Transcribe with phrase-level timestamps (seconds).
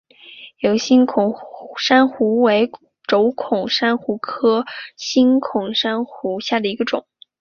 [0.59, 1.35] 疣星孔
[1.77, 2.71] 珊瑚为
[3.07, 4.65] 轴孔珊瑚科
[4.97, 7.05] 星孔珊瑚下的一个种。